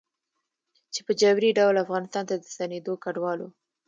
چې 0.93 0.99
په 1.07 1.11
جبري 1.21 1.49
ډول 1.59 1.75
افغانستان 1.85 2.23
ته 2.29 2.35
د 2.37 2.43
ستنېدونکو 2.53 3.01
کډوالو 3.03 3.47